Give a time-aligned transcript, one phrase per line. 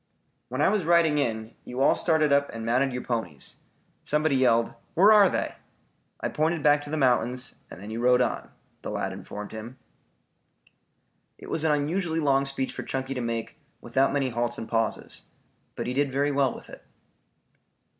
[0.49, 3.57] "When I was riding in, you all started up and mounted your ponies.
[4.01, 5.53] Somebody yelled, 'where are they?'
[6.19, 8.49] I pointed back to the mountains, and then you rode on,"
[8.81, 9.77] the lad informed him.
[11.37, 15.25] It was an unusually long speech for Chunky to make without many halts and pauses.
[15.75, 16.83] But he did very well with it.